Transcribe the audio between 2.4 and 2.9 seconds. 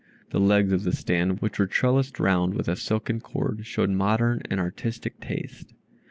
with a